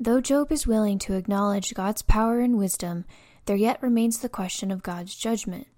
[0.00, 3.04] Though Job is willing to acknowledge God's power and wisdom,
[3.46, 5.68] there yet remains the question of God's judgment.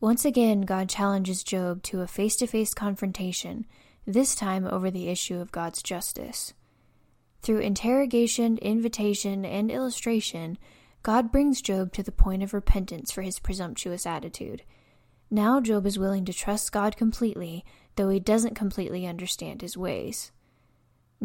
[0.00, 3.66] Once again, God challenges Job to a face to face confrontation,
[4.06, 6.54] this time over the issue of God's justice.
[7.42, 10.58] Through interrogation, invitation, and illustration,
[11.02, 14.62] God brings Job to the point of repentance for his presumptuous attitude.
[15.30, 17.64] Now Job is willing to trust God completely,
[17.96, 20.32] though he doesn't completely understand his ways.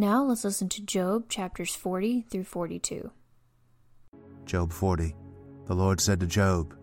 [0.02, 3.12] Now let's listen to Job chapters 40 through 42.
[4.48, 5.16] Job 40.
[5.68, 6.76] The Lord said to Job,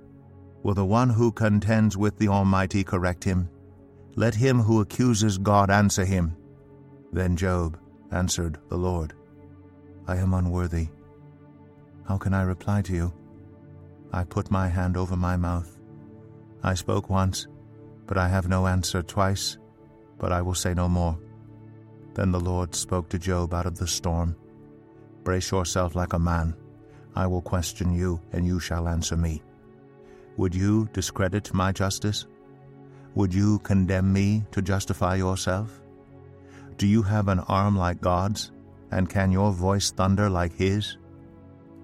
[0.63, 3.51] Will the one who contends with the Almighty correct him?
[4.15, 6.37] Let him who accuses God answer him.
[7.13, 7.77] Then Job
[8.13, 9.15] answered the Lord,
[10.07, 10.87] I am unworthy.
[12.07, 13.13] How can I reply to you?
[14.13, 15.77] I put my hand over my mouth.
[16.63, 17.49] I spoke once,
[18.07, 19.59] but I have no answer twice,
[20.21, 21.19] but I will say no more.
[22.19, 24.35] Then the Lord spoke to Job out of the storm
[25.23, 26.57] Brace yourself like a man.
[27.15, 29.41] I will question you, and you shall answer me.
[30.37, 32.27] Would you discredit my justice?
[33.15, 35.81] Would you condemn me to justify yourself?
[36.77, 38.51] Do you have an arm like God's,
[38.91, 40.97] and can your voice thunder like His?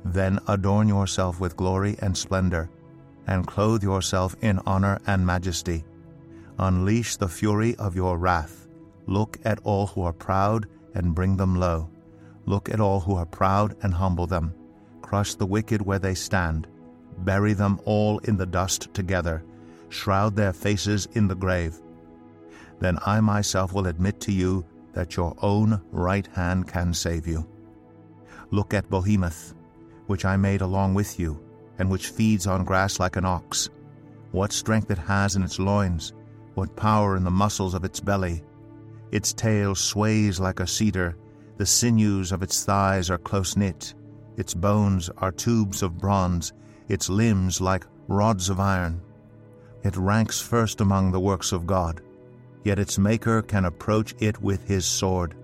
[0.05, 2.69] Then adorn yourself with glory and splendor,
[3.29, 5.85] and clothe yourself in honor and majesty.
[6.59, 8.64] Unleash the fury of your wrath
[9.07, 11.91] Look at all who are proud and bring them low.
[12.47, 14.55] Look at all who are proud and humble them.
[15.03, 16.67] Crush the wicked where they stand.
[17.19, 19.45] Bury them all in the dust together.
[19.89, 21.81] Shroud their faces in the grave.
[22.81, 27.47] Then I myself will admit to you that your own right hand can save you.
[28.51, 29.55] Look at Behemoth,
[30.07, 31.41] which I made along with you,
[31.79, 33.71] and which feeds on grass like an ox.
[34.33, 36.13] What strength it has in its loins,
[36.55, 38.43] what power in the muscles of its belly
[39.15, 41.17] its tail sways like a cedar,
[41.57, 43.95] the sinews of its thighs are close knit,
[44.37, 46.53] its bones are tubes of bronze,
[46.89, 49.01] its limbs like rods of iron.
[49.85, 52.01] It ranks first among the works of God,
[52.65, 55.37] yet its maker can approach it with his sword.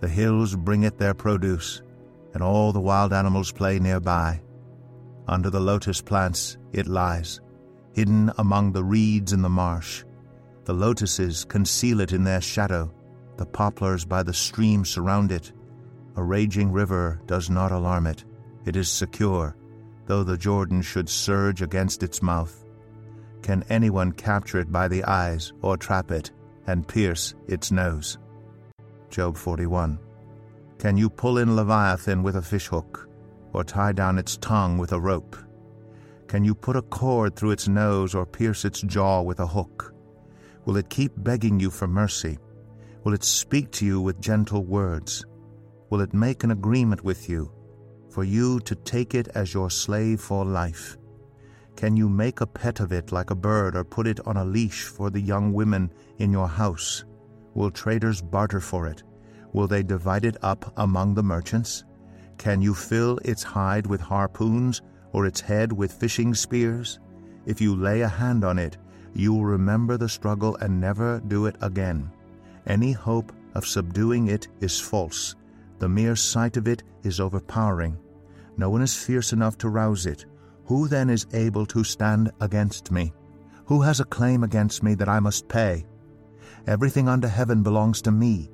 [0.00, 1.82] The hills bring it their produce,
[2.34, 4.42] and all the wild animals play nearby.
[5.28, 7.40] Under the lotus plants it lies,
[7.92, 10.02] hidden among the reeds in the marsh.
[10.64, 12.92] The lotuses conceal it in their shadow,
[13.36, 15.52] the poplars by the stream surround it.
[16.16, 18.24] A raging river does not alarm it.
[18.64, 19.56] It is secure,
[20.06, 22.64] though the Jordan should surge against its mouth.
[23.42, 26.30] Can anyone capture it by the eyes, or trap it,
[26.68, 28.18] and pierce its nose?
[29.10, 29.98] Job 41.
[30.78, 33.08] Can you pull in Leviathan with a fishhook,
[33.52, 35.36] or tie down its tongue with a rope?
[36.28, 39.92] Can you put a cord through its nose, or pierce its jaw with a hook?
[40.64, 42.38] Will it keep begging you for mercy?
[43.02, 45.24] Will it speak to you with gentle words?
[45.90, 47.50] Will it make an agreement with you,
[48.10, 50.96] for you to take it as your slave for life?
[51.74, 54.44] Can you make a pet of it like a bird, or put it on a
[54.44, 57.04] leash for the young women in your house?
[57.54, 59.02] Will traders barter for it?
[59.52, 61.84] Will they divide it up among the merchants?
[62.38, 64.80] Can you fill its hide with harpoons,
[65.12, 67.00] or its head with fishing spears?
[67.46, 68.76] If you lay a hand on it,
[69.14, 72.10] you will remember the struggle and never do it again.
[72.66, 75.36] Any hope of subduing it is false.
[75.78, 77.98] The mere sight of it is overpowering.
[78.56, 80.26] No one is fierce enough to rouse it.
[80.66, 83.12] Who then is able to stand against me?
[83.66, 85.84] Who has a claim against me that I must pay?
[86.66, 88.50] Everything under heaven belongs to me.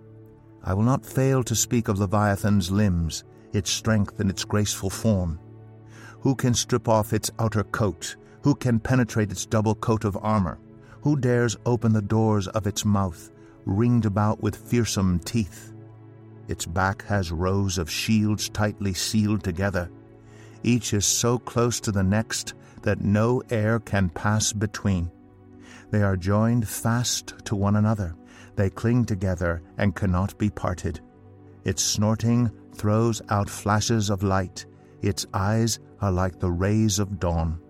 [0.65, 5.39] I will not fail to speak of Leviathan's limbs, its strength and its graceful form.
[6.21, 10.59] Who can strip off its outer coat who can penetrate its double coat of armor?
[11.03, 13.31] Who dares open the doors of its mouth,
[13.65, 15.73] ringed about with fearsome teeth?
[16.49, 19.91] Its back has rows of shields tightly sealed together.
[20.63, 25.11] Each is so close to the next that no air can pass between.
[25.91, 28.15] They are joined fast to one another.
[28.57, 31.01] They cling together and cannot be parted.
[31.65, 34.67] Its snorting throws out flashes of light.
[35.03, 37.61] Its eyes are like the rays of dawn.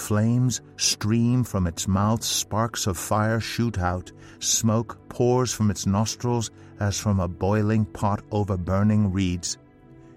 [0.00, 4.10] Flames stream from its mouth, sparks of fire shoot out,
[4.40, 6.50] smoke pours from its nostrils
[6.80, 9.58] as from a boiling pot over burning reeds.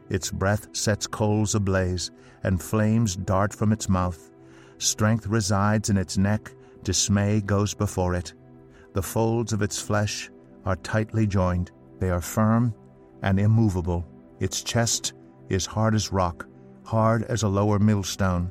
[0.09, 2.11] Its breath sets coals ablaze,
[2.43, 4.31] and flames dart from its mouth.
[4.77, 8.33] Strength resides in its neck, dismay goes before it.
[8.93, 10.31] The folds of its flesh
[10.65, 12.73] are tightly joined, they are firm
[13.21, 14.07] and immovable.
[14.39, 15.13] Its chest
[15.49, 16.47] is hard as rock,
[16.85, 18.49] hard as a lower millstone.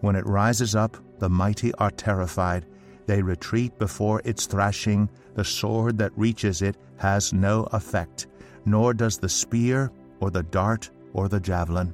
[0.00, 2.66] When it rises up, the mighty are terrified.
[3.06, 5.10] They retreat before its thrashing.
[5.34, 8.26] The sword that reaches it has no effect,
[8.64, 11.92] nor does the spear, or the dart, or the javelin.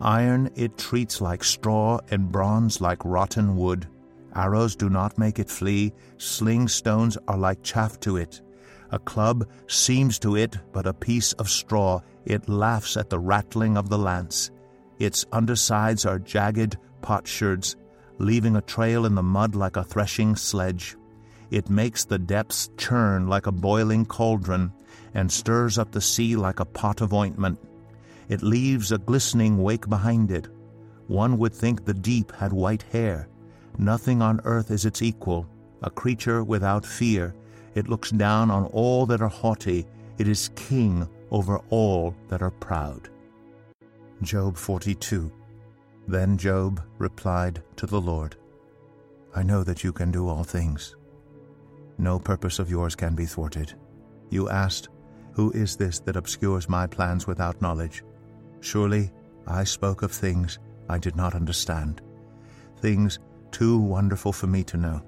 [0.00, 3.86] Iron it treats like straw, and bronze like rotten wood.
[4.34, 8.40] Arrows do not make it flee, sling stones are like chaff to it.
[8.90, 12.00] A club seems to it but a piece of straw.
[12.24, 14.50] It laughs at the rattling of the lance.
[14.98, 17.76] Its undersides are jagged potsherds,
[18.18, 20.96] leaving a trail in the mud like a threshing sledge.
[21.50, 24.72] It makes the depths churn like a boiling cauldron,
[25.14, 27.58] and stirs up the sea like a pot of ointment.
[28.28, 30.48] It leaves a glistening wake behind it.
[31.06, 33.28] One would think the deep had white hair.
[33.78, 35.48] Nothing on earth is its equal,
[35.82, 37.34] a creature without fear.
[37.74, 39.86] It looks down on all that are haughty.
[40.18, 43.08] It is king over all that are proud.
[44.22, 45.32] Job 42.
[46.08, 48.34] Then Job replied to the Lord,
[49.36, 50.96] I know that you can do all things.
[51.98, 53.74] No purpose of yours can be thwarted.
[54.30, 54.88] You asked,
[55.32, 58.04] Who is this that obscures my plans without knowledge?
[58.60, 59.12] Surely
[59.46, 60.58] I spoke of things
[60.88, 62.00] I did not understand,
[62.78, 63.18] things
[63.50, 65.02] too wonderful for me to know.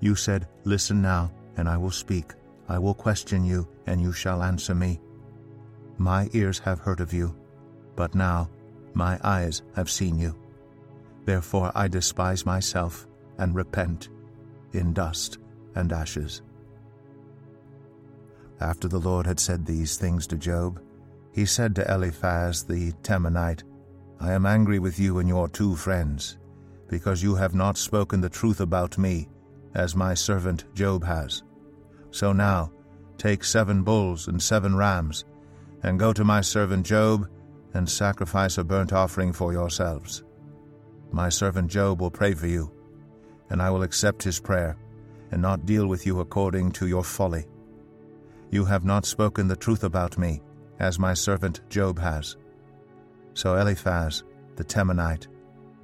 [0.00, 2.34] You said, Listen now, and I will speak.
[2.68, 5.00] I will question you, and you shall answer me.
[5.96, 7.34] My ears have heard of you,
[7.96, 8.50] but now
[8.94, 10.34] my eyes have seen you.
[11.24, 13.06] Therefore I despise myself
[13.38, 14.08] and repent
[14.72, 15.38] in dust
[15.74, 16.42] and ashes.
[18.60, 20.82] After the Lord had said these things to Job,
[21.32, 23.62] he said to Eliphaz the Temanite,
[24.18, 26.36] I am angry with you and your two friends,
[26.88, 29.28] because you have not spoken the truth about me,
[29.74, 31.42] as my servant Job has.
[32.10, 32.72] So now,
[33.16, 35.24] take seven bulls and seven rams,
[35.82, 37.28] and go to my servant Job,
[37.74, 40.24] and sacrifice a burnt offering for yourselves.
[41.12, 42.72] My servant Job will pray for you,
[43.50, 44.76] and I will accept his prayer,
[45.30, 47.46] and not deal with you according to your folly.
[48.50, 50.40] You have not spoken the truth about me,
[50.78, 52.36] as my servant Job has.
[53.34, 54.24] So Eliphaz
[54.56, 55.26] the Temanite,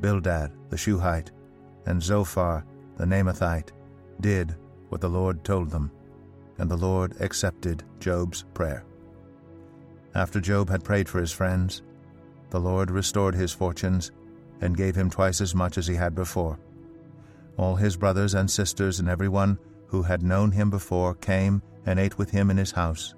[0.01, 1.31] Bildad the Shuhite,
[1.87, 2.65] and Zophar
[2.97, 3.71] the Naamathite
[4.21, 4.55] did
[4.89, 5.91] what the Lord told them,
[6.59, 8.85] and the Lord accepted Job's prayer.
[10.17, 11.83] After Job had prayed for his friends,
[12.49, 14.13] the Lord restored his fortunes
[14.63, 16.59] and gave him twice as much as he had before.
[17.59, 19.59] All his brothers and sisters and everyone
[19.89, 23.15] who had known him before came and ate with him in his house.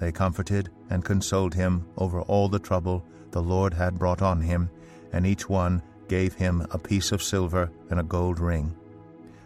[0.00, 4.68] They comforted and consoled him over all the trouble the Lord had brought on him,
[5.12, 8.74] and each one gave him a piece of silver and a gold ring.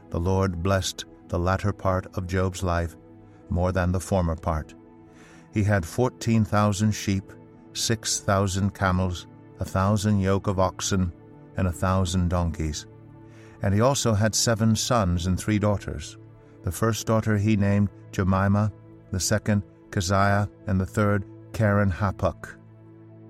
[0.09, 2.97] The Lord blessed the latter part of Job's life
[3.51, 4.73] more than the former part.
[5.57, 7.33] He had fourteen thousand sheep,
[7.73, 9.27] six thousand camels,
[9.59, 11.15] a thousand yoke of oxen,
[11.57, 12.85] and a thousand donkeys.
[13.63, 16.19] And he also had seven sons and three daughters.
[16.65, 18.71] The first daughter he named Jemima,
[19.13, 21.25] the second Keziah, and the third
[21.55, 22.55] Keren Happuch.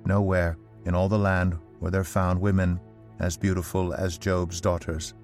[0.05, 2.81] Nowhere in all the land were there found women
[3.21, 5.15] as beautiful as Job's daughters,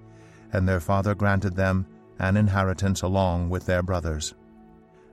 [0.52, 1.84] and their father granted them
[2.20, 4.34] an inheritance along with their brothers.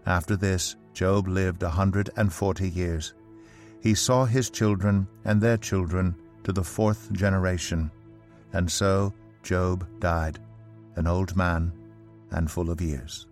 [0.05, 3.13] After this, Job lived a hundred and forty years.
[3.81, 7.91] He saw his children and their children to the fourth generation,
[8.53, 10.39] and so Job died,
[10.95, 11.71] an old man
[12.31, 13.27] and full of years.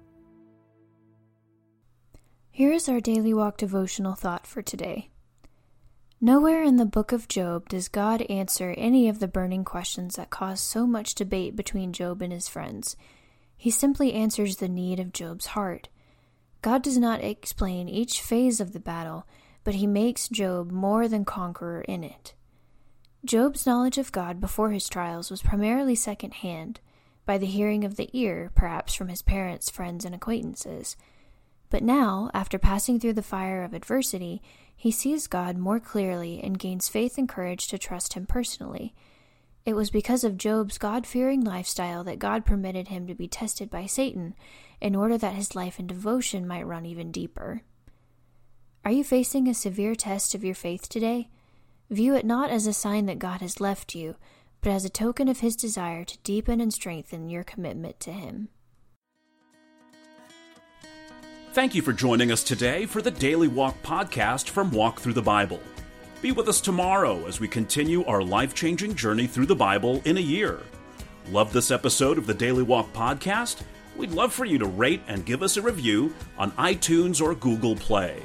[2.51, 5.09] Here is our daily walk devotional thought for today.
[6.19, 10.31] Nowhere in the book of Job does God answer any of the burning questions that
[10.31, 12.95] cause so much debate between Job and his friends.
[13.55, 15.89] He simply answers the need of Job's heart.
[16.61, 19.27] God does not explain each phase of the battle,
[19.63, 22.33] but he makes Job more than conqueror in it.
[23.25, 26.79] Job's knowledge of God before his trials was primarily second hand,
[27.25, 30.95] by the hearing of the ear, perhaps from his parents, friends, and acquaintances.
[31.69, 34.41] But now, after passing through the fire of adversity,
[34.75, 38.93] he sees God more clearly and gains faith and courage to trust him personally.
[39.67, 43.69] It was because of Job's God fearing lifestyle that God permitted him to be tested
[43.69, 44.33] by Satan
[44.79, 47.63] in order that his life and devotion might run even deeper.
[48.85, 51.27] Are you facing a severe test of your faith today?
[51.89, 54.15] View it not as a sign that God has left you,
[54.61, 58.47] but as a token of his desire to deepen and strengthen your commitment to him.
[61.51, 65.21] Thank you for joining us today for the Daily Walk podcast from Walk Thru the
[65.21, 65.59] Bible.
[66.19, 70.17] Be with us tomorrow as we continue our life changing journey through the Bible in
[70.17, 70.61] a year.
[71.29, 73.61] Love this episode of the Daily Walk podcast?
[73.95, 77.75] We'd love for you to rate and give us a review on iTunes or Google
[77.75, 78.23] Play.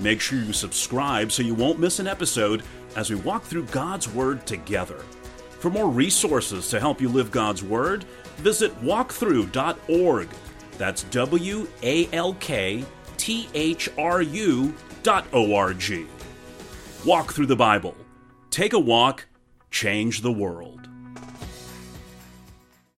[0.00, 2.64] Make sure you subscribe so you won't miss an episode
[2.96, 4.98] as we walk through God's Word together.
[5.60, 8.02] For more resources to help you live God's Word,
[8.38, 10.28] visit walkthru.org.
[10.76, 12.84] That's W A L K
[13.16, 16.06] T H R U dot O R G.
[17.06, 17.94] Walk through the Bible.
[18.50, 19.28] Take a walk,
[19.70, 20.87] change the world.